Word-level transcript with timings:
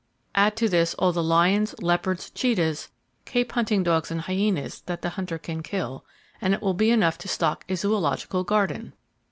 Add 0.33 0.55
to 0.57 0.67
this 0.67 0.95
all 0.95 1.11
the 1.11 1.21
lions, 1.21 1.75
leopards, 1.79 2.31
[Page 2.31 2.57
182] 2.57 2.61
cheetahs, 2.89 2.91
cape 3.25 3.51
hunting 3.51 3.83
dogs 3.83 4.09
and 4.09 4.21
hyaenas 4.21 4.81
that 4.87 5.03
the 5.03 5.09
hunter 5.09 5.37
can 5.37 5.61
kill, 5.61 6.03
and 6.41 6.55
it 6.55 6.61
will 6.63 6.73
be 6.73 6.89
enough 6.89 7.19
to 7.19 7.27
stock 7.27 7.63
a 7.69 7.75
zoological 7.75 8.43
garden! 8.43 8.93